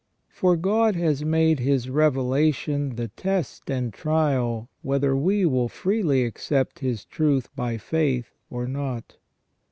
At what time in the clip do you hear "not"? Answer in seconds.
8.65-9.17